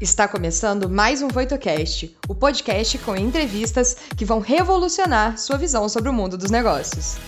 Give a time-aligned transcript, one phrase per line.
[0.00, 6.08] Está começando mais um VoitoCast, o podcast com entrevistas que vão revolucionar sua visão sobre
[6.08, 7.18] o mundo dos negócios.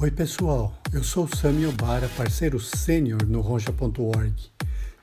[0.00, 0.72] Oi, pessoal.
[0.90, 4.32] Eu sou Sami Obara, parceiro sênior no Ronja.org.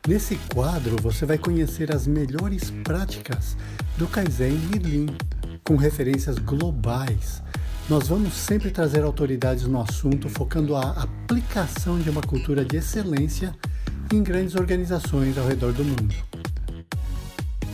[0.07, 3.55] Nesse quadro, você vai conhecer as melhores práticas
[3.95, 5.15] do Kaizen e Lean,
[5.63, 7.43] com referências globais.
[7.87, 13.55] Nós vamos sempre trazer autoridades no assunto, focando a aplicação de uma cultura de excelência
[14.11, 16.15] em grandes organizações ao redor do mundo.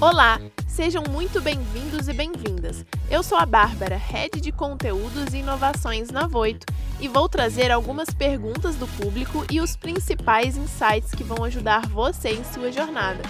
[0.02, 2.86] Olá, sejam muito bem-vindos e bem-vindas.
[3.10, 6.66] Eu sou a Bárbara, Head de Conteúdos e Inovações na Voito,
[7.00, 12.32] e vou trazer algumas perguntas do público e os principais insights que vão ajudar você
[12.32, 13.22] em sua jornada,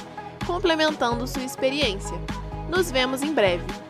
[0.48, 2.18] complementando sua experiência.
[2.68, 3.85] Nos vemos em breve.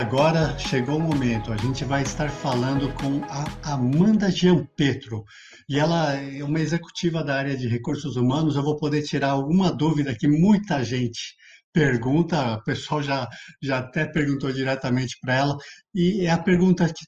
[0.00, 5.22] Agora chegou o momento, a gente vai estar falando com a Amanda Giampetro.
[5.68, 8.56] E ela é uma executiva da área de recursos humanos.
[8.56, 11.36] Eu vou poder tirar alguma dúvida que muita gente
[11.70, 13.28] pergunta, o pessoal já,
[13.62, 15.56] já até perguntou diretamente para ela,
[15.94, 17.04] e é a pergunta que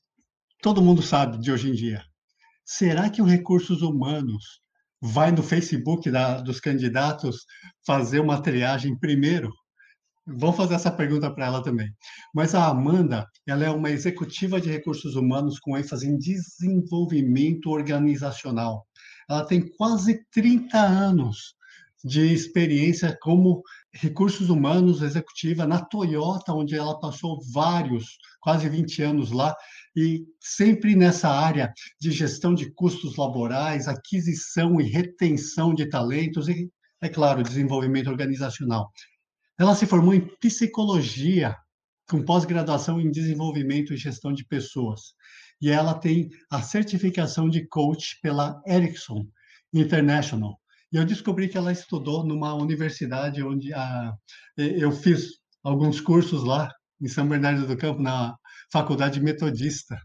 [0.60, 2.04] todo mundo sabe de hoje em dia.
[2.62, 4.60] Será que o recursos humanos
[5.00, 7.46] vai no Facebook da, dos candidatos
[7.86, 9.50] fazer uma triagem primeiro?
[10.26, 11.92] Vamos fazer essa pergunta para ela também.
[12.32, 18.86] Mas a Amanda, ela é uma executiva de recursos humanos com ênfase em desenvolvimento organizacional.
[19.28, 21.56] Ela tem quase 30 anos
[22.04, 23.62] de experiência como
[23.92, 29.56] recursos humanos executiva na Toyota, onde ela passou vários, quase 20 anos lá,
[29.96, 36.70] e sempre nessa área de gestão de custos laborais, aquisição e retenção de talentos e,
[37.00, 38.90] é claro, desenvolvimento organizacional.
[39.58, 41.56] Ela se formou em psicologia,
[42.08, 45.14] com pós-graduação em desenvolvimento e gestão de pessoas.
[45.60, 49.26] E ela tem a certificação de coach pela Ericsson
[49.72, 50.58] International.
[50.92, 54.12] E eu descobri que ela estudou numa universidade onde a,
[54.56, 56.68] eu fiz alguns cursos lá,
[57.00, 58.36] em São Bernardo do Campo, na
[58.70, 59.98] Faculdade Metodista.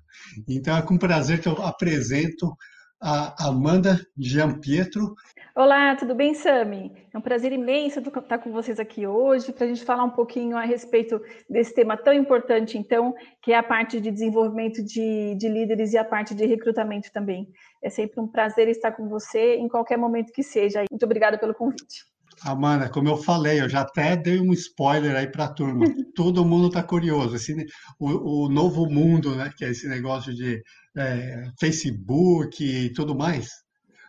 [0.48, 2.56] Então é com prazer que eu apresento
[3.00, 5.16] a Amanda Giampietro.
[5.56, 6.92] Olá, tudo bem, Sami?
[7.14, 10.58] É um prazer imenso estar com vocês aqui hoje para a gente falar um pouquinho
[10.58, 15.48] a respeito desse tema tão importante, então, que é a parte de desenvolvimento de, de
[15.48, 17.48] líderes e a parte de recrutamento também.
[17.84, 20.84] É sempre um prazer estar com você em qualquer momento que seja.
[20.90, 22.06] Muito obrigada pelo convite.
[22.44, 25.86] Amanda, como eu falei, eu já até dei um spoiler aí para a turma.
[26.16, 27.36] Todo mundo está curioso.
[27.36, 27.54] Esse,
[28.00, 29.52] o, o, novo mundo, né?
[29.56, 30.62] Que é esse negócio de
[30.96, 33.50] é, Facebook e tudo mais.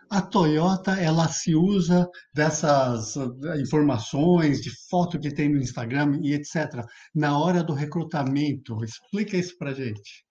[0.09, 6.33] A Toyota ela se usa dessas eh, informações de foto que tem no Instagram e
[6.33, 6.83] etc.
[7.13, 10.25] Na hora do recrutamento, explica isso para gente.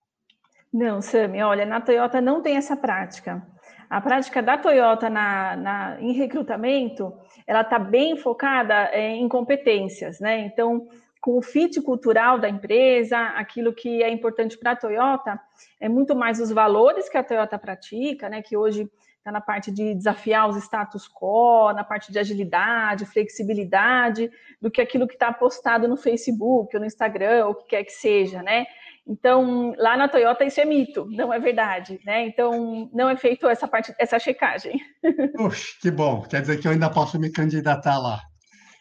[0.72, 3.46] Não, Sami, olha, na Toyota não tem essa prática.
[3.88, 7.12] A prática da Toyota na, na em recrutamento,
[7.46, 10.40] ela está bem focada é, em competências, né?
[10.40, 10.86] Então,
[11.20, 15.40] com o fit cultural da empresa, aquilo que é importante para a Toyota
[15.80, 18.42] é muito mais os valores que a Toyota pratica, né?
[18.42, 24.30] Que hoje está na parte de desafiar os status quo, na parte de agilidade, flexibilidade,
[24.60, 27.84] do que aquilo que está postado no Facebook ou no Instagram, ou o que quer
[27.84, 28.66] que seja, né?
[29.08, 32.26] Então, lá na Toyota isso é mito, não é verdade, né?
[32.26, 34.78] Então, não é feito essa parte, essa checagem.
[35.34, 36.22] Puxa, que bom.
[36.22, 38.20] Quer dizer que eu ainda posso me candidatar lá.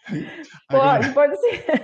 [0.70, 1.66] Pode, pode ser.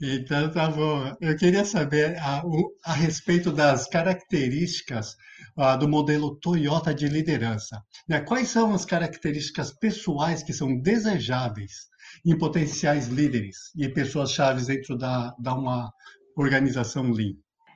[0.00, 1.14] Então, tá bom.
[1.20, 2.42] Eu queria saber a,
[2.84, 5.14] a respeito das características
[5.56, 7.80] uh, do modelo Toyota de liderança.
[8.08, 8.20] Né?
[8.20, 11.86] Quais são as características pessoais que são desejáveis
[12.24, 15.92] em potenciais líderes e pessoas chaves dentro da, da uma
[16.36, 17.34] organização Lean?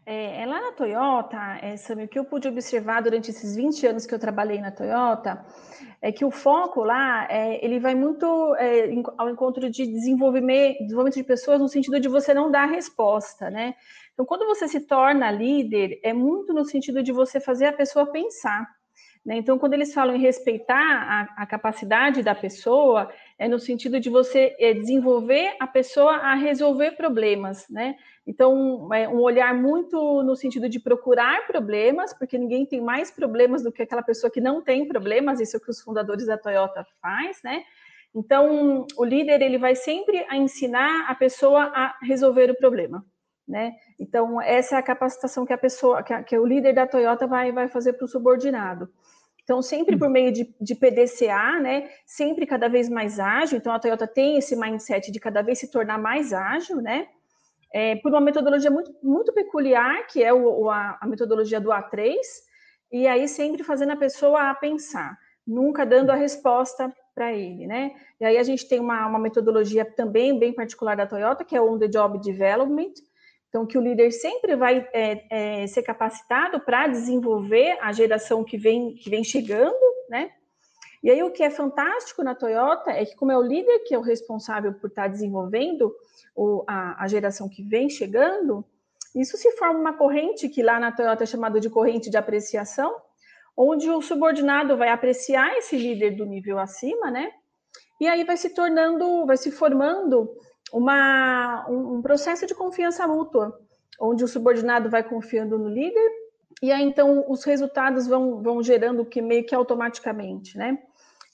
[0.09, 3.89] É, é, lá na Toyota, é, Samir, o que eu pude observar durante esses 20
[3.89, 5.44] anos que eu trabalhei na Toyota,
[6.00, 11.17] é que o foco lá, é, ele vai muito é, ao encontro de desenvolvimento, desenvolvimento
[11.17, 13.75] de pessoas no sentido de você não dar resposta, né?
[14.12, 18.06] Então, quando você se torna líder, é muito no sentido de você fazer a pessoa
[18.06, 18.65] pensar.
[19.27, 19.37] Né?
[19.38, 20.78] Então, quando eles falam em respeitar
[21.37, 26.35] a, a, capacidade da pessoa, é no sentido de você é, desenvolver a pessoa a
[26.35, 27.97] resolver problemas, né?
[28.27, 33.62] Então, é um olhar muito no sentido de procurar problemas, porque ninguém tem mais problemas
[33.62, 36.38] do que aquela pessoa que não tem problemas, isso é o que os fundadores da
[36.38, 37.62] Toyota faz, né?
[38.15, 43.05] Então, o líder, ele vai sempre a ensinar a pessoa a resolver o problema,
[43.47, 43.75] né?
[44.00, 47.27] Então, essa é a capacitação que a pessoa, que, a, que o líder da Toyota
[47.27, 48.89] vai, vai fazer para o subordinado.
[49.46, 51.88] Então, sempre por meio de, de, PDCA, né?
[52.04, 53.56] Sempre cada vez mais ágil.
[53.56, 57.06] Então, a Toyota tem esse mindset de cada vez se tornar mais ágil, né?
[57.72, 62.16] É, por uma metodologia muito, muito peculiar, que é o, a, a, metodologia do A3,
[62.90, 65.16] e aí sempre fazendo a pessoa a pensar,
[65.46, 67.93] nunca dando a resposta para ele, né?
[68.19, 71.60] E aí a gente tem uma, uma metodologia também bem particular da Toyota, que é
[71.60, 72.94] o On the Job Development,
[73.56, 78.58] então, que o líder sempre vai é, é, ser capacitado para desenvolver a geração que
[78.58, 79.75] vem, que vem chegando,
[80.11, 80.31] né?
[81.03, 83.94] E aí, o que é fantástico na Toyota é que, como é o líder que
[83.94, 85.94] é o responsável por estar tá desenvolvendo
[86.35, 88.62] o, a, a geração que vem chegando,
[89.14, 92.94] isso se forma uma corrente que lá na Toyota é chamada de corrente de apreciação,
[93.56, 97.32] onde o subordinado vai apreciar esse líder do nível acima, né?
[97.99, 100.37] E aí vai se tornando, vai se formando
[100.73, 103.59] uma, um, um processo de confiança mútua,
[104.01, 106.11] onde o subordinado vai confiando no líder,
[106.63, 110.79] e aí então os resultados vão, vão gerando que meio que automaticamente, né?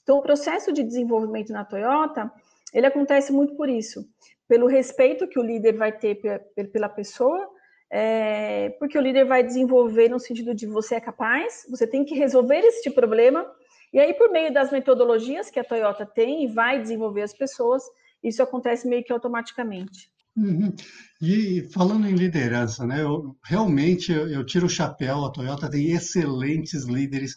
[0.03, 2.31] Então o processo de desenvolvimento na Toyota,
[2.73, 4.05] ele acontece muito por isso,
[4.47, 6.15] pelo respeito que o líder vai ter
[6.71, 7.49] pela pessoa,
[7.89, 12.15] é, porque o líder vai desenvolver no sentido de você é capaz, você tem que
[12.15, 13.49] resolver este problema,
[13.93, 17.83] e aí por meio das metodologias que a Toyota tem e vai desenvolver as pessoas,
[18.23, 20.13] isso acontece meio que automaticamente.
[20.35, 20.73] Uhum.
[21.21, 23.01] E falando em liderança, né?
[23.01, 25.23] Eu, realmente eu, eu, tiro o chapéu.
[25.23, 27.35] A Toyota tem excelentes líderes,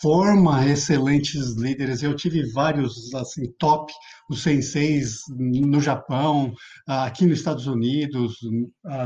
[0.00, 2.02] forma excelentes líderes.
[2.02, 3.92] Eu tive vários assim top,
[4.30, 6.52] os senseis no Japão,
[6.86, 8.36] aqui nos Estados Unidos,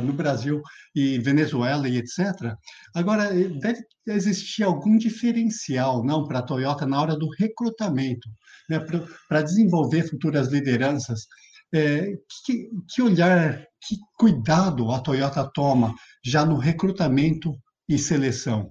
[0.02, 0.60] no Brasil
[0.94, 2.54] e Venezuela e etc.
[2.94, 8.28] Agora deve existir algum diferencial, não, para a Toyota na hora do recrutamento,
[8.68, 8.84] né?
[9.28, 11.26] Para desenvolver futuras lideranças.
[11.74, 12.12] É,
[12.44, 17.54] que, que olhar, que cuidado a Toyota toma já no recrutamento
[17.88, 18.70] e seleção?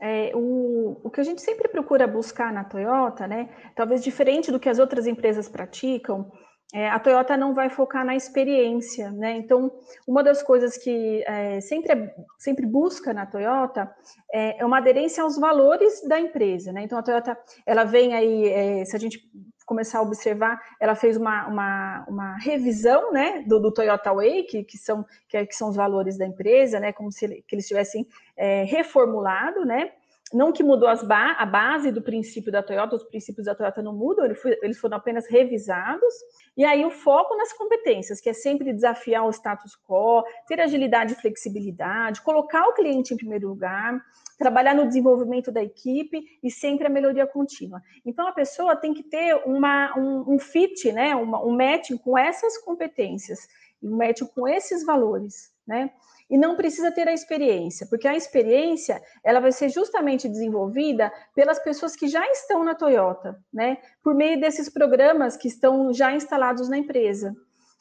[0.00, 4.60] É, o, o que a gente sempre procura buscar na Toyota, né, talvez diferente do
[4.60, 6.30] que as outras empresas praticam,
[6.72, 9.32] é, a Toyota não vai focar na experiência, né?
[9.38, 9.72] Então,
[10.06, 13.90] uma das coisas que é, sempre, sempre busca na Toyota
[14.30, 16.82] é, é, uma aderência aos valores da empresa, né?
[16.82, 19.18] Então, a Toyota, ela vem aí, é, se a gente
[19.64, 24.64] começar a observar, ela fez uma, uma, uma revisão, né, do, do Toyota Way, que,
[24.64, 27.68] que, são, que, é, que, são os valores da empresa, né, como se que eles
[27.68, 29.92] tivessem é, reformulado, né?
[30.32, 33.94] Não que mudou ba a base do princípio da Toyota, os princípios da Toyota não
[33.94, 34.26] mudam,
[34.62, 36.14] eles foram apenas revisados.
[36.56, 41.14] E aí o foco nas competências, que é sempre desafiar o status quo, ter agilidade
[41.14, 44.00] e flexibilidade, colocar o cliente em primeiro lugar,
[44.38, 47.80] trabalhar no desenvolvimento da equipe e sempre a melhoria contínua.
[48.04, 52.18] Então a pessoa tem que ter uma, um, um fit, né, uma, um match com
[52.18, 53.40] essas competências,
[53.82, 55.90] um match com esses valores, né?
[56.30, 61.58] e não precisa ter a experiência, porque a experiência ela vai ser justamente desenvolvida pelas
[61.58, 63.78] pessoas que já estão na Toyota, né?
[64.02, 67.34] Por meio desses programas que estão já instalados na empresa.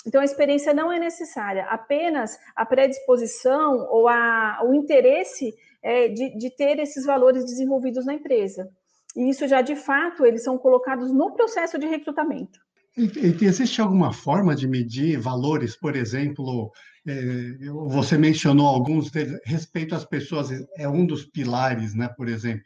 [0.05, 5.53] Então a experiência não é necessária, apenas a predisposição ou a, o interesse
[5.83, 8.69] é, de, de ter esses valores desenvolvidos na empresa.
[9.15, 12.59] E isso já de fato eles são colocados no processo de recrutamento.
[12.97, 16.71] Existe alguma forma de medir valores, por exemplo,
[17.07, 17.55] é,
[17.89, 22.09] você mencionou alguns deles, respeito às pessoas é um dos pilares, né?
[22.09, 22.63] Por exemplo,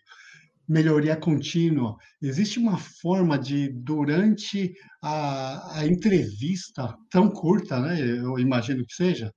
[0.67, 1.97] melhoria contínua.
[2.21, 4.73] Existe uma forma de, durante
[5.03, 7.99] a, a entrevista tão curta, né?
[7.99, 9.33] Eu imagino que seja,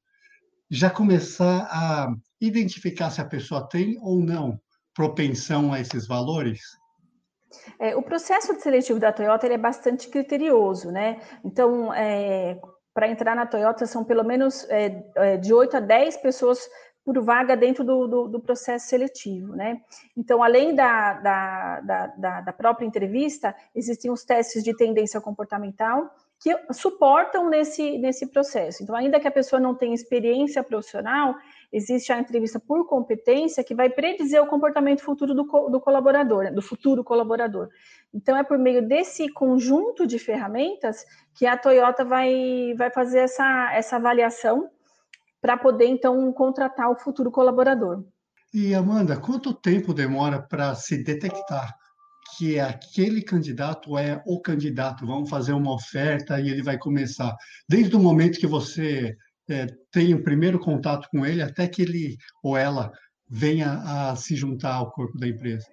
[0.70, 4.58] já começar a identificar se a pessoa tem ou não
[4.94, 6.60] propensão a esses valores?
[7.78, 11.20] É, o processo de seletivo da Toyota é bastante criterioso, né?
[11.44, 12.58] Então, é,
[12.92, 16.68] para entrar na Toyota são pelo menos é, é de 8 a 10 pessoas
[17.04, 19.80] por vaga dentro do, do, do processo seletivo, né?
[20.16, 21.80] Então, além da, da,
[22.16, 28.82] da, da, própria entrevista, existem os testes de tendência comportamental que suportam nesse, nesse processo.
[28.82, 31.34] Então, ainda que a pessoa não tenha experiência profissional,
[31.74, 36.52] existe a entrevista por competência que vai predizer o comportamento futuro do, do colaborador, né,
[36.52, 37.68] do futuro colaborador.
[38.14, 41.04] Então, é por meio desse conjunto de ferramentas
[41.34, 44.70] que a Toyota vai, vai fazer essa, essa avaliação
[45.40, 48.04] para poder, então, contratar o futuro colaborador.
[48.52, 51.74] E, Amanda, quanto tempo demora para se detectar
[52.38, 55.04] que aquele candidato é o candidato?
[55.04, 57.34] Vamos fazer uma oferta e ele vai começar.
[57.68, 59.16] Desde o momento que você
[59.48, 62.90] é, tem o primeiro contato com ele até que ele ou ela
[63.28, 65.66] venha a se juntar ao corpo da empresa?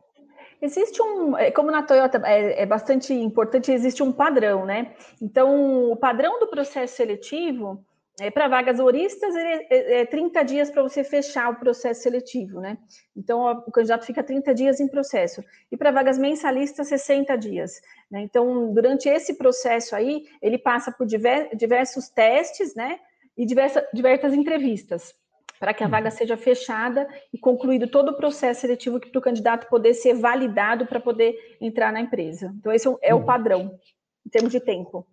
[0.62, 4.94] Existe um, é, como na Toyota é, é, bastante importante, existe um padrão, né?
[5.20, 7.84] Então, o padrão do processo seletivo,
[8.20, 12.60] é, para vagas horistas, ele é, é 30 dias para você fechar o processo seletivo,
[12.60, 12.78] né?
[13.18, 15.44] Então, o candidato fica 30 dias em processo.
[15.72, 17.82] E para vagas mensalistas, 60 dias.
[18.12, 18.22] Né?
[18.22, 23.00] Então, durante esse processo aí, ele passa por diversos testes, né?
[23.42, 25.16] E diversa, diversas entrevistas.
[25.60, 29.70] para que a vaga seja fechada e concluído todo o processo seletivo para o candidato
[29.70, 32.52] poder ser validado para poder entrar na empresa.
[32.58, 33.26] Então, esse é o uhum.
[33.26, 33.80] padrão,
[34.26, 35.06] em termos de tempo.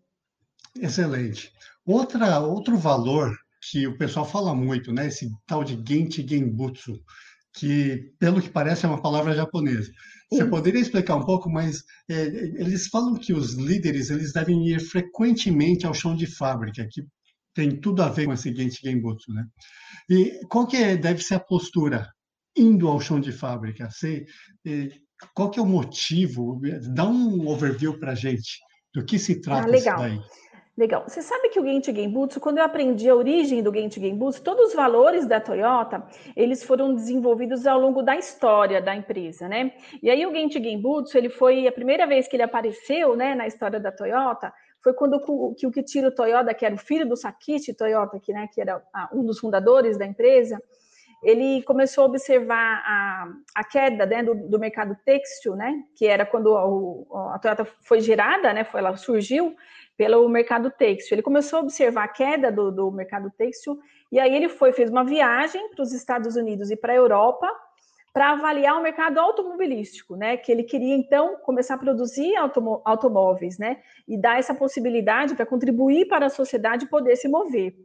[0.81, 1.53] Excelente.
[1.85, 3.37] Outra, outro valor
[3.71, 5.09] que o pessoal fala muito, né?
[5.09, 6.99] Esse tal de Genchi Genbutsu,
[7.53, 9.91] que, pelo que parece, é uma palavra japonesa.
[10.31, 14.81] Você poderia explicar um pouco, mas é, eles falam que os líderes eles devem ir
[14.81, 17.03] frequentemente ao chão de fábrica, que
[17.59, 19.45] tem tudo a ver com esse Genchi Genbutsu, né?
[20.09, 22.09] E qual que é, deve ser a postura
[22.57, 23.91] indo ao chão de fábrica?
[23.91, 24.27] Você,
[25.35, 26.61] qual que é o motivo?
[26.95, 28.61] Dá um overview para a gente
[28.95, 29.99] do que se trata ah, legal.
[29.99, 30.21] daí.
[30.77, 31.03] Legal.
[31.09, 34.69] Você sabe que o Genchi Genbutsu, quando eu aprendi a origem do Genchi Genbutsu, todos
[34.69, 39.73] os valores da Toyota, eles foram desenvolvidos ao longo da história da empresa, né?
[40.01, 43.49] E aí o Genchi Genbutsu, ele foi a primeira vez que ele apareceu, né, na
[43.49, 45.21] história da Toyota, foi quando
[45.55, 48.83] que o Kichiro Toyota, que era o filho do Sakichi Toyota, que, né, que era
[49.13, 50.63] um dos fundadores da empresa,
[51.23, 56.25] ele começou a observar a, a queda né, do, do, mercado têxtil, né, que era
[56.25, 59.57] quando a, a Toyota foi gerada, né, foi, ela surgiu
[59.97, 61.17] pelo mercado têxtil.
[61.17, 63.79] Ele começou a observar a queda do, do mercado têxtil
[64.13, 67.51] e aí ele foi fez uma viagem para os Estados Unidos e para a Europa
[68.19, 70.37] para avaliar o mercado automobilístico, né?
[70.37, 72.35] Que ele queria então começar a produzir
[72.85, 73.81] automóveis, né?
[74.09, 77.77] E dar essa possibilidade para contribuir para a sociedade poder se mover.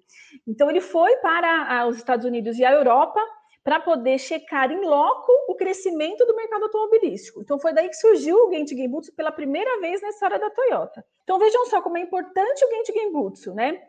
[0.47, 3.19] Então ele foi para os Estados Unidos e a Europa
[3.63, 7.41] para poder checar em loco o crescimento do mercado automobilístico.
[7.41, 11.03] Então foi daí que surgiu o Genchi Genbutsu pela primeira vez na história da Toyota.
[11.23, 13.81] Então vejam só como é importante o Genchi Genbutsu, né?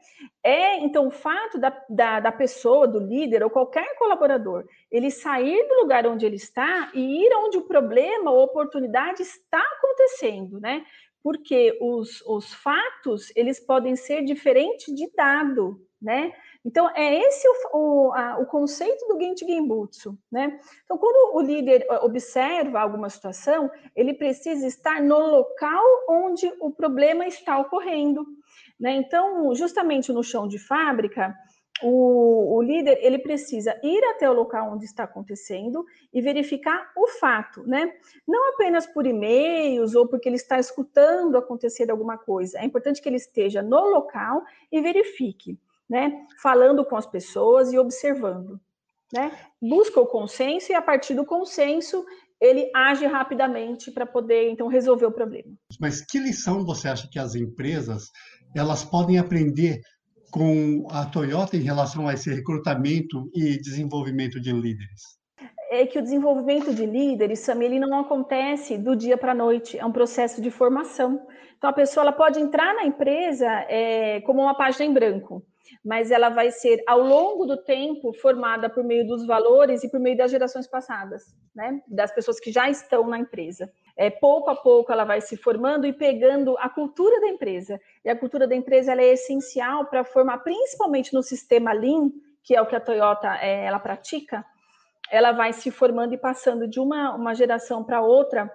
[0.45, 5.67] É então o fato da, da, da pessoa, do líder ou qualquer colaborador, ele sair
[5.67, 10.85] do lugar onde ele está e ir onde o problema ou oportunidade está acontecendo, né?
[11.21, 16.33] Porque os, os fatos eles podem ser diferentes de dado, né?
[16.65, 20.59] Então, é esse o, o, a, o conceito do Genchi Genbutsu, né?
[20.85, 27.27] Então, quando o líder observa alguma situação, ele precisa estar no local onde o problema
[27.27, 28.25] está ocorrendo,
[28.81, 28.93] né?
[28.93, 31.35] Então, justamente no chão de fábrica,
[31.83, 37.09] o, o, líder ele precisa ir até o local onde está acontecendo e verificar o
[37.09, 37.93] fato, né?
[38.27, 42.59] Não apenas por e-mails ou porque ele está escutando acontecer alguma coisa.
[42.59, 44.43] É importante que ele esteja no local
[44.73, 46.13] e verifique né?
[46.43, 48.61] Falando com as pessoas e observando,
[49.13, 49.33] né?
[49.61, 52.05] Busca o consenso e a partir do consenso
[52.41, 55.53] ele age rapidamente para poder então resolver o problema.
[55.81, 58.11] Mas que lição você acha que as empresas
[58.55, 59.81] elas podem aprender
[60.31, 65.17] com a Toyota em relação a esse recrutamento e desenvolvimento de líderes?
[65.71, 69.79] É que o desenvolvimento de líderes, Sam, ele não acontece do dia para a noite,
[69.79, 71.25] é um processo de formação.
[71.57, 75.45] Então, a pessoa ela pode entrar na empresa é, como uma página em branco
[75.85, 79.99] mas ela vai ser, ao longo do tempo, formada por meio dos valores e por
[79.99, 81.23] meio das gerações passadas,
[81.55, 81.81] né?
[81.89, 83.71] Das pessoas que já estão na empresa.
[83.97, 87.81] É, pouco a pouco ela vai se formando e pegando a cultura da empresa.
[88.05, 92.11] E a cultura da empresa é essencial para formar, principalmente no sistema Lean,
[92.43, 94.45] que é o que a Toyota é, ela pratica,
[95.11, 98.51] ela vai se formando e passando de uma, uma geração para outra,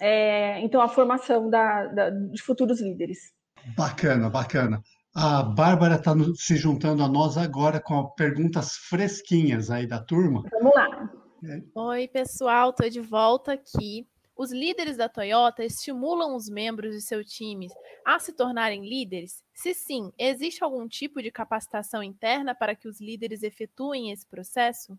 [0.00, 3.32] é, então a formação da, da, de futuros líderes.
[3.76, 4.82] Bacana, bacana.
[5.14, 10.42] A Bárbara está se juntando a nós agora com perguntas fresquinhas aí da turma.
[10.50, 11.10] Vamos lá.
[11.44, 11.62] É.
[11.74, 14.06] Oi, pessoal, estou de volta aqui.
[14.34, 17.68] Os líderes da Toyota estimulam os membros de seu time
[18.06, 19.44] a se tornarem líderes?
[19.52, 24.98] Se sim, existe algum tipo de capacitação interna para que os líderes efetuem esse processo?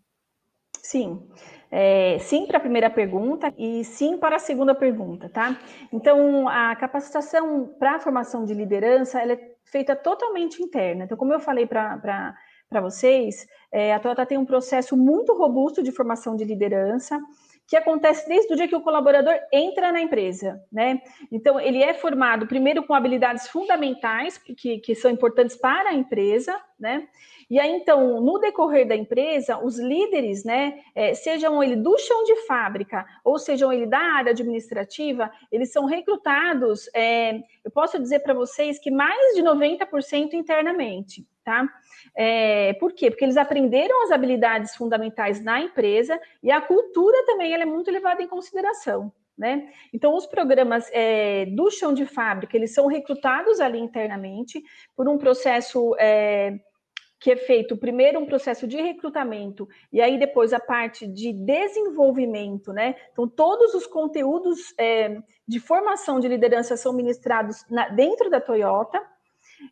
[0.85, 1.29] Sim,
[1.71, 5.57] é, sim para a primeira pergunta e sim para a segunda pergunta, tá?
[5.93, 11.05] Então, a capacitação para a formação de liderança, ela é feita totalmente interna.
[11.05, 12.35] Então, como eu falei para
[12.81, 17.17] vocês, é, a Toyota tem um processo muito robusto de formação de liderança,
[17.67, 21.01] que acontece desde o dia que o colaborador entra na empresa, né?
[21.31, 26.59] Então, ele é formado primeiro com habilidades fundamentais, que, que são importantes para a empresa,
[26.79, 27.07] né?
[27.49, 32.23] E aí, então, no decorrer da empresa, os líderes, né, é, sejam ele do chão
[32.23, 38.19] de fábrica ou sejam ele da área administrativa, eles são recrutados, é, eu posso dizer
[38.19, 41.67] para vocês que mais de 90% internamente, tá?
[42.15, 43.09] É, por quê?
[43.09, 47.91] Porque eles aprenderam as habilidades fundamentais na empresa e a cultura também ela é muito
[47.91, 49.11] levada em consideração.
[49.35, 49.71] Né?
[49.91, 54.61] Então, os programas é, do chão de fábrica, eles são recrutados ali internamente
[54.95, 56.59] por um processo é,
[57.19, 62.73] que é feito primeiro um processo de recrutamento e aí depois a parte de desenvolvimento,
[62.73, 62.95] né?
[63.11, 69.01] Então, todos os conteúdos é, de formação de liderança são ministrados na, dentro da Toyota,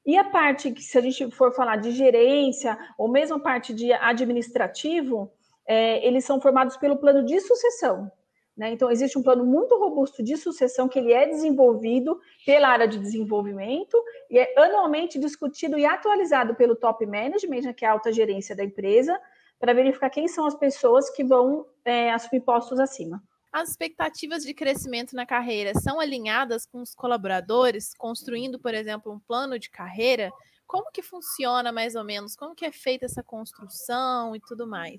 [0.05, 3.73] E a parte que, se a gente for falar de gerência, ou mesmo a parte
[3.73, 5.31] de administrativo,
[5.65, 8.11] é, eles são formados pelo plano de sucessão.
[8.55, 8.71] Né?
[8.71, 12.99] Então, existe um plano muito robusto de sucessão que ele é desenvolvido pela área de
[12.99, 13.97] desenvolvimento
[14.29, 18.55] e é anualmente discutido e atualizado pelo top management, né, que é a alta gerência
[18.55, 19.19] da empresa,
[19.59, 23.23] para verificar quem são as pessoas que vão é, assumir postos acima.
[23.51, 29.19] As expectativas de crescimento na carreira são alinhadas com os colaboradores, construindo, por exemplo, um
[29.19, 30.31] plano de carreira?
[30.65, 32.33] Como que funciona mais ou menos?
[32.33, 34.95] Como que é feita essa construção e tudo mais?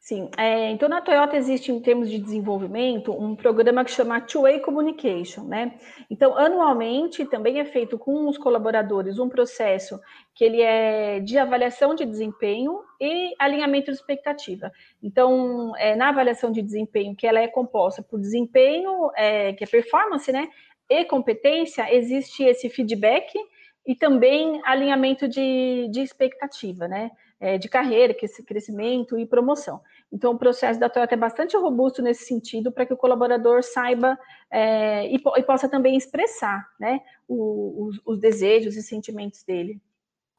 [0.00, 4.60] Sim, é, então na Toyota existe, em termos de desenvolvimento, um programa que chama Two-Way
[4.60, 5.78] Communication, né?
[6.10, 10.00] Então, anualmente, também é feito com os colaboradores um processo
[10.34, 14.70] que ele é de avaliação de desempenho e alinhamento de expectativa.
[15.02, 19.66] Então, é, na avaliação de desempenho, que ela é composta por desempenho, é, que é
[19.66, 20.48] performance, né?
[20.88, 23.32] E competência, existe esse feedback
[23.86, 27.10] e também alinhamento de, de expectativa, né?
[27.40, 29.80] É, de carreira, que esse crescimento e promoção.
[30.12, 34.18] Então, o processo da Toyota é bastante robusto nesse sentido, para que o colaborador saiba
[34.50, 39.80] é, e, e, possa também expressar né, o, os, os desejos e sentimentos dele.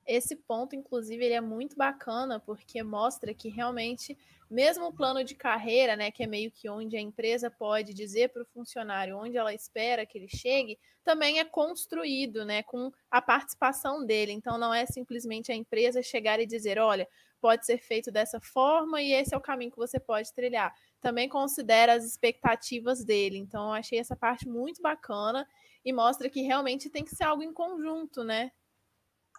[0.08, 4.18] Esse ponto, inclusive, ele é muito bacana, porque mostra que realmente
[4.50, 8.30] mesmo o plano de carreira, né, que é meio que onde a empresa pode dizer
[8.30, 13.22] para o funcionário onde ela espera que ele chegue, também é construído, né, com a
[13.22, 14.32] participação dele.
[14.32, 17.08] Então não é simplesmente a empresa chegar e dizer, olha,
[17.42, 20.74] pode ser feito dessa forma e esse é o caminho que você pode trilhar.
[21.02, 23.38] Também considera as expectativas dele.
[23.38, 25.48] Então eu achei essa parte muito bacana
[25.84, 28.52] e mostra que realmente tem que ser algo em conjunto, né?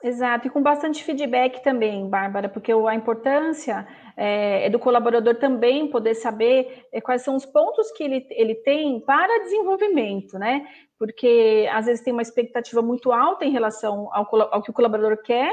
[0.03, 3.85] Exato, e com bastante feedback também, Bárbara, porque a importância
[4.17, 8.55] é, é do colaborador também poder saber é, quais são os pontos que ele, ele
[8.55, 10.69] tem para desenvolvimento, né?
[10.97, 15.21] Porque às vezes tem uma expectativa muito alta em relação ao, ao que o colaborador
[15.21, 15.51] quer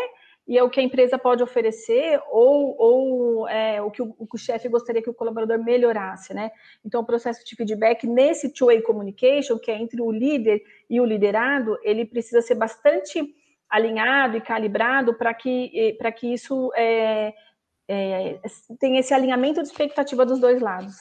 [0.48, 4.70] e ao que a empresa pode oferecer, ou, ou é, o que o, o, chefe
[4.70, 6.52] gostaria que o colaborador melhorasse, né?
[6.86, 11.06] Então, o processo de feedback nesse two-way communication, que é entre o líder e o
[11.06, 13.34] liderado, ele precisa ser bastante
[13.69, 17.34] alinhado e calibrado para que, para que isso é,
[17.88, 18.39] é,
[18.80, 20.95] tenha esse alinhamento de expectativa dos dois lados.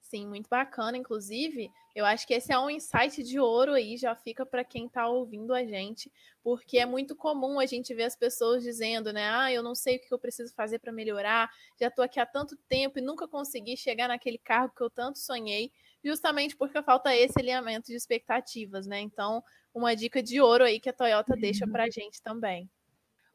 [0.00, 0.98] Sim, muito bacana.
[0.98, 4.84] Inclusive, eu acho que esse é um insight de ouro aí, já fica para quem
[4.84, 6.12] está ouvindo a gente,
[6.42, 9.30] porque é muito comum a gente ver as pessoas dizendo, né?
[9.30, 12.26] Ah, eu não sei o que eu preciso fazer para melhorar, já estou aqui há
[12.26, 15.72] tanto tempo e nunca consegui chegar naquele cargo que eu tanto sonhei,
[16.04, 19.00] justamente porque falta esse alinhamento de expectativas, né?
[19.00, 19.42] Então,
[19.74, 22.70] uma dica de ouro aí que a Toyota deixa para a gente também.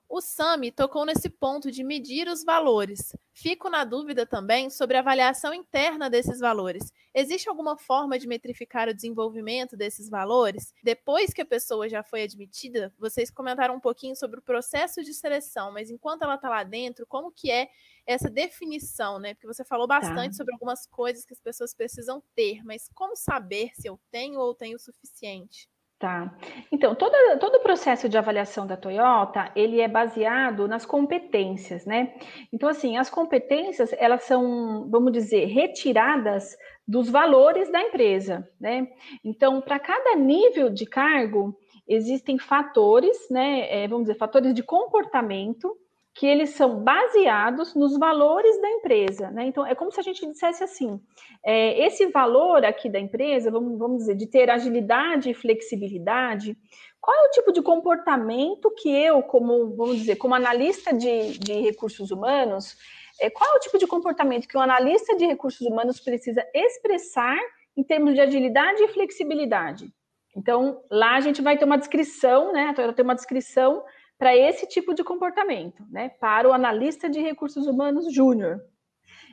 [0.09, 3.13] O SAMI tocou nesse ponto de medir os valores.
[3.33, 6.93] Fico na dúvida também sobre a avaliação interna desses valores.
[7.13, 10.73] Existe alguma forma de metrificar o desenvolvimento desses valores?
[10.81, 15.13] Depois que a pessoa já foi admitida, vocês comentaram um pouquinho sobre o processo de
[15.13, 17.67] seleção, mas enquanto ela está lá dentro, como que é
[18.05, 19.33] essa definição, né?
[19.33, 20.37] Porque você falou bastante tá.
[20.37, 24.55] sobre algumas coisas que as pessoas precisam ter, mas como saber se eu tenho ou
[24.55, 25.69] tenho o suficiente?
[25.99, 26.31] Tá.
[26.71, 32.13] Então, todo, todo o processo de avaliação da Toyota, ele é baseado nas competências, né?
[32.53, 36.55] Então, assim, as competências, elas são, vamos dizer, retiradas
[36.87, 38.87] dos valores da empresa, né?
[39.23, 41.57] Então, para cada nível de cargo,
[41.87, 43.67] existem fatores, né?
[43.67, 45.75] É, vamos dizer, fatores de comportamento
[46.17, 49.45] que eles são baseados nos valores da empresa, né?
[49.45, 50.99] Então, é como se a gente dissesse assim:
[51.45, 56.57] é, esse valor aqui da empresa, vamos, vamos dizer, de ter agilidade e flexibilidade,
[56.99, 61.53] qual é o tipo de comportamento que eu, como, vamos dizer, como analista de, de
[61.61, 62.75] recursos humanos,
[63.21, 67.37] é, qual é o tipo de comportamento que um analista de recursos humanos precisa expressar
[67.75, 69.93] em termos de agilidade e flexibilidade?
[70.35, 72.69] Então, lá a gente vai ter uma descrição, né?
[72.71, 73.83] Então, tem uma descrição
[74.17, 76.09] para esse tipo de comportamento, né?
[76.09, 78.59] Para o analista de recursos humanos júnior.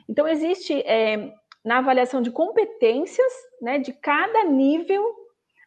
[0.07, 5.03] Então, existe é, na avaliação de competências, né, de cada nível,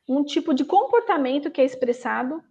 [0.09, 2.43] um tipo de comportamento que é expressado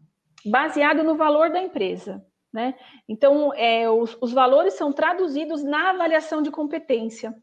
[0.45, 2.23] baseado no valor da empresa.
[2.51, 2.75] Né?
[3.07, 7.33] Então, é, os, os valores são traduzidos na avaliação de competência.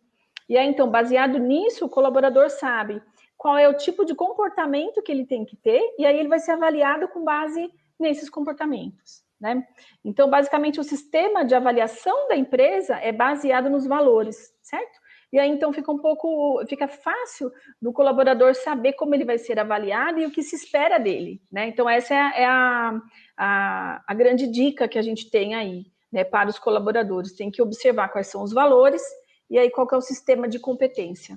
[0.49, 3.03] E aí, então, baseado nisso, o colaborador sabe
[3.37, 6.39] qual é o tipo de comportamento que ele tem que ter, e aí ele vai
[6.39, 9.23] ser avaliado com base nesses comportamentos.
[9.41, 9.67] Né?
[10.05, 15.05] Então, basicamente, o sistema de avaliação da empresa é baseado nos valores, certo?
[15.33, 17.51] E aí, então, fica um pouco, fica fácil
[17.83, 21.67] do colaborador saber como ele vai ser avaliado e o que se espera dele, né?
[21.67, 23.01] Então, essa é a, é a,
[23.37, 27.33] a, a grande dica que a gente tem aí, né, para os colaboradores.
[27.33, 29.03] Tem que observar quais são os valores
[29.51, 31.37] e aí qual é o sistema de competência.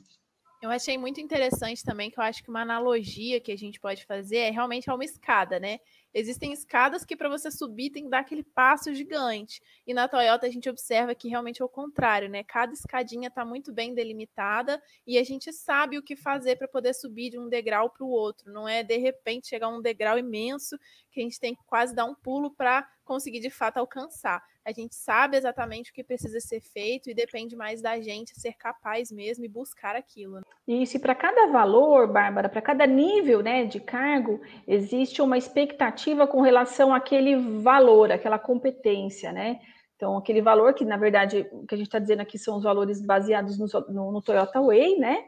[0.61, 4.05] Eu achei muito interessante também que eu acho que uma analogia que a gente pode
[4.05, 5.79] fazer é realmente uma escada, né?
[6.13, 9.61] Existem escadas que para você subir tem que dar aquele passo gigante.
[9.85, 12.43] E na Toyota a gente observa que realmente é o contrário, né?
[12.43, 16.93] Cada escadinha está muito bem delimitada e a gente sabe o que fazer para poder
[16.93, 18.51] subir de um degrau para o outro.
[18.51, 20.77] Não é de repente chegar a um degrau imenso
[21.11, 24.43] que a gente tem que quase dar um pulo para conseguir de fato alcançar.
[24.65, 28.53] A gente sabe exatamente o que precisa ser feito e depende mais da gente ser
[28.53, 30.35] capaz mesmo e buscar aquilo.
[30.35, 30.41] Né?
[30.67, 35.96] E para cada valor, Bárbara, para cada nível né, de cargo, existe uma expectativa
[36.27, 39.59] com relação àquele valor, aquela competência, né?
[39.95, 42.63] Então, aquele valor que, na verdade, o que a gente está dizendo aqui são os
[42.63, 45.25] valores baseados no, no, no Toyota Way, né?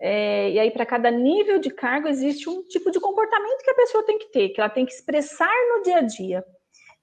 [0.00, 3.74] É, e aí, para cada nível de cargo, existe um tipo de comportamento que a
[3.74, 6.44] pessoa tem que ter, que ela tem que expressar no dia a dia.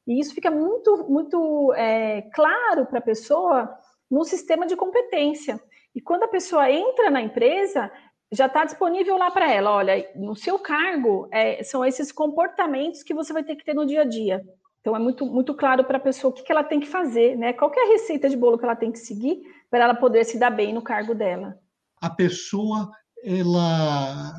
[0.06, 3.70] E isso fica muito, muito é, claro para a pessoa
[4.10, 5.62] no sistema de competência.
[5.94, 7.92] E quando a pessoa entra na empresa,
[8.32, 13.14] já está disponível lá para ela, olha, no seu cargo é, são esses comportamentos que
[13.14, 14.44] você vai ter que ter no dia a dia.
[14.82, 17.38] Então é muito, muito claro para a pessoa o que, que ela tem que fazer,
[17.38, 17.54] né?
[17.54, 20.40] Qual é a receita de bolo que ela tem que seguir para ela poder se
[20.40, 21.58] dar bem no cargo dela.
[22.02, 22.90] A pessoa
[23.24, 24.34] ela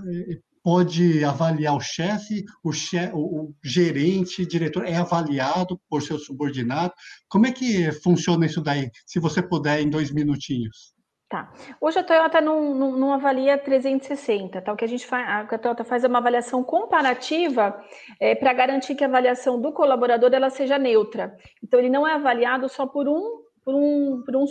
[0.63, 6.93] pode avaliar o chefe, o, chefe, o gerente, diretor é avaliado por seu subordinado.
[7.29, 8.91] Como é que funciona isso daí?
[9.07, 10.95] Se você puder, em dois minutinhos.
[11.29, 11.53] Tá.
[11.79, 14.73] Hoje a Toyota não, não, não, avalia 360, tá?
[14.73, 17.79] O que a gente faz, a Toyota faz é uma avaliação comparativa
[18.19, 21.37] é, para garantir que a avaliação do colaborador ela seja neutra.
[21.63, 24.47] Então ele não é avaliado só por um por um por um,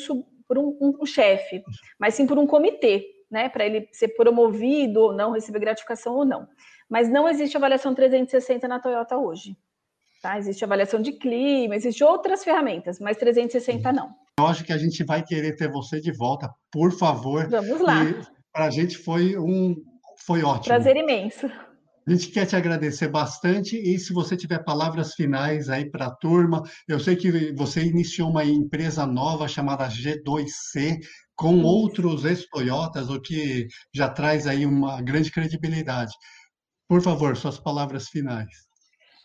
[0.47, 1.63] por um, um, um chefe,
[1.97, 6.25] mas sim por um comitê né, para ele ser promovido ou não, receber gratificação ou
[6.25, 6.47] não.
[6.89, 9.57] Mas não existe avaliação 360 na Toyota hoje.
[10.27, 10.37] Tá?
[10.37, 14.09] Existe avaliação de clima, existe outras ferramentas, mas 360 não.
[14.37, 17.47] Eu acho que a gente vai querer ter você de volta, por favor.
[17.47, 18.03] Vamos lá.
[18.51, 19.73] Para a gente foi um
[20.25, 20.65] foi ótimo.
[20.65, 21.47] Prazer imenso.
[22.05, 26.15] A gente quer te agradecer bastante e se você tiver palavras finais aí para a
[26.15, 30.99] turma, eu sei que você iniciou uma empresa nova chamada G2C
[31.37, 36.11] com outros ex-Toyotas, o que já traz aí uma grande credibilidade.
[36.89, 38.66] Por favor, suas palavras finais.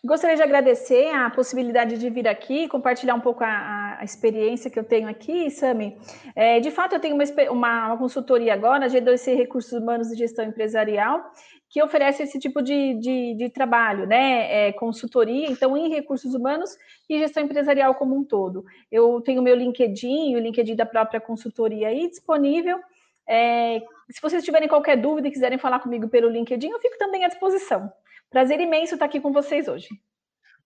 [0.05, 4.77] Gostaria de agradecer a possibilidade de vir aqui compartilhar um pouco a, a experiência que
[4.77, 5.97] eu tenho aqui, Sami.
[6.35, 10.43] É, de fato, eu tenho uma, uma, uma consultoria agora, G2C Recursos Humanos e Gestão
[10.43, 11.23] Empresarial,
[11.69, 14.67] que oferece esse tipo de, de, de trabalho, né?
[14.67, 16.77] É, consultoria, então, em recursos humanos
[17.09, 18.65] e gestão empresarial como um todo.
[18.91, 22.77] Eu tenho meu LinkedIn, o LinkedIn da própria consultoria aí disponível.
[23.25, 27.23] É, se vocês tiverem qualquer dúvida e quiserem falar comigo pelo LinkedIn, eu fico também
[27.23, 27.89] à disposição.
[28.33, 29.87] Prazer imenso estar aqui com vocês hoje.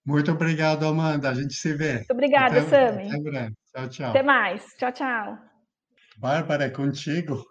[0.06, 1.30] Muito obrigado, Amanda.
[1.30, 1.96] A gente se vê.
[1.96, 3.10] Muito obrigada, Sami.
[3.10, 3.56] Até breve.
[3.76, 4.10] Tchau, tchau.
[4.10, 4.66] Até mais.
[4.78, 5.38] Tchau, tchau.
[6.16, 7.46] Bárbara, é contigo.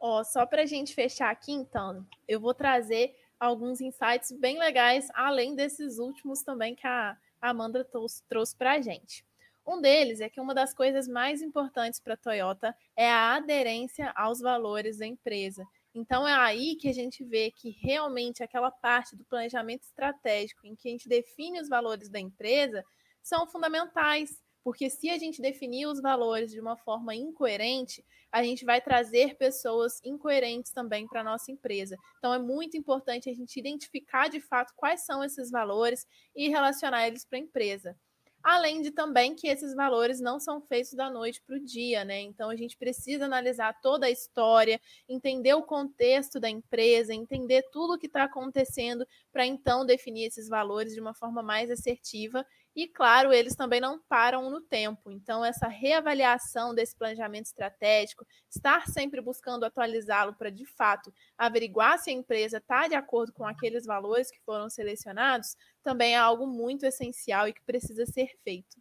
[0.00, 5.08] Ó, só para a gente fechar aqui, então, eu vou trazer alguns insights bem legais,
[5.12, 9.26] além desses últimos também que a Amanda trouxe para a gente.
[9.66, 14.10] Um deles é que uma das coisas mais importantes para a Toyota é a aderência
[14.16, 15.66] aos valores da empresa.
[15.94, 20.76] Então é aí que a gente vê que realmente aquela parte do planejamento estratégico em
[20.76, 22.84] que a gente define os valores da empresa
[23.22, 28.64] são fundamentais porque se a gente definir os valores de uma forma incoerente, a gente
[28.64, 31.96] vai trazer pessoas incoerentes também para a nossa empresa.
[32.18, 37.06] Então é muito importante a gente identificar de fato quais são esses valores e relacionar
[37.06, 37.96] eles para a empresa.
[38.42, 42.20] Além de também que esses valores não são feitos da noite para o dia, né?
[42.22, 47.94] Então a gente precisa analisar toda a história, entender o contexto da empresa, entender tudo
[47.94, 52.44] o que está acontecendo, para então definir esses valores de uma forma mais assertiva
[52.74, 55.10] e, claro, eles também não param no tempo.
[55.10, 62.10] Então, essa reavaliação desse planejamento estratégico, estar sempre buscando atualizá-lo para, de fato, averiguar se
[62.10, 66.86] a empresa está de acordo com aqueles valores que foram selecionados, também é algo muito
[66.86, 68.78] essencial e que precisa ser feito.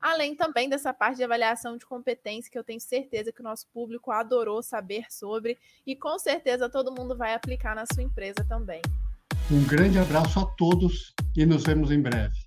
[0.00, 3.66] Além também dessa parte de avaliação de competência, que eu tenho certeza que o nosso
[3.72, 8.82] público adorou saber sobre e com certeza todo mundo vai aplicar na sua empresa também.
[9.50, 12.43] Um grande abraço a todos e nos vemos em breve.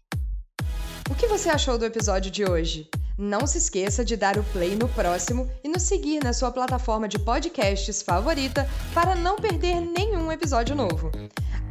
[1.09, 2.89] O que você achou do episódio de hoje?
[3.17, 7.07] Não se esqueça de dar o play no próximo e nos seguir na sua plataforma
[7.07, 11.09] de podcasts favorita para não perder nenhum episódio novo.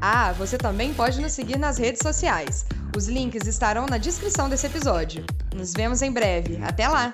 [0.00, 2.64] Ah, você também pode nos seguir nas redes sociais.
[2.96, 5.24] Os links estarão na descrição desse episódio.
[5.54, 6.58] Nos vemos em breve.
[6.64, 7.12] Até lá!